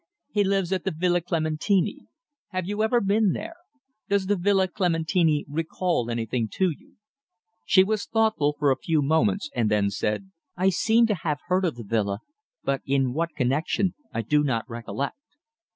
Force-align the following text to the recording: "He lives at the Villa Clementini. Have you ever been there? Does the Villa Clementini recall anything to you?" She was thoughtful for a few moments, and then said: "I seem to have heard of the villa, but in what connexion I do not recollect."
"He 0.31 0.43
lives 0.43 0.71
at 0.73 0.83
the 0.83 0.89
Villa 0.89 1.21
Clementini. 1.21 2.07
Have 2.47 2.65
you 2.67 2.81
ever 2.81 2.99
been 3.01 3.33
there? 3.33 3.53
Does 4.09 4.25
the 4.25 4.35
Villa 4.35 4.67
Clementini 4.67 5.45
recall 5.47 6.09
anything 6.09 6.47
to 6.53 6.71
you?" 6.71 6.97
She 7.67 7.83
was 7.83 8.07
thoughtful 8.07 8.55
for 8.57 8.71
a 8.71 8.77
few 8.81 9.03
moments, 9.03 9.51
and 9.55 9.69
then 9.69 9.91
said: 9.91 10.31
"I 10.57 10.69
seem 10.69 11.05
to 11.05 11.15
have 11.21 11.37
heard 11.49 11.65
of 11.65 11.75
the 11.75 11.83
villa, 11.83 12.21
but 12.63 12.81
in 12.83 13.13
what 13.13 13.35
connexion 13.35 13.93
I 14.11 14.23
do 14.23 14.41
not 14.43 14.67
recollect." 14.67 15.17